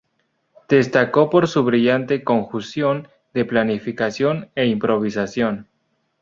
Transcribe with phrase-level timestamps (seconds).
[0.67, 5.67] Destacó por su brillante conjunción de planificación e improvisación.